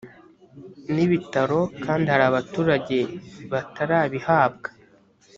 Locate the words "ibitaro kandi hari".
1.05-2.23